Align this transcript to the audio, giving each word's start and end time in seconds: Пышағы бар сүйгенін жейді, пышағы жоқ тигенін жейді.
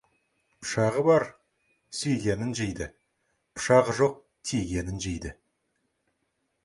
Пышағы 0.61 1.03
бар 1.07 1.25
сүйгенін 1.99 2.55
жейді, 2.61 2.87
пышағы 3.59 3.95
жоқ 4.01 4.19
тигенін 4.51 4.99
жейді. 5.07 5.39